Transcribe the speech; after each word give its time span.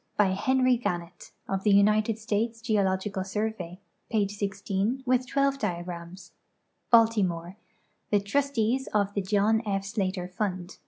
By 0.17 0.29
Henry 0.31 0.77
Gannett, 0.77 1.29
of 1.47 1.61
the 1.63 1.69
United 1.69 2.17
States 2.17 2.59
Geo 2.59 2.81
logical 2.81 3.23
Survey. 3.23 3.79
Pp. 4.11 4.63
10, 4.65 5.03
with 5.05 5.27
12 5.27 5.59
diagrams. 5.59 6.31
Baltimore: 6.89 7.57
The 8.09 8.19
Trustees 8.19 8.87
of 8.95 9.13
the 9.13 9.21
John 9.21 9.61
F. 9.63 9.85
Slater 9.85 10.27
Fund. 10.27 10.79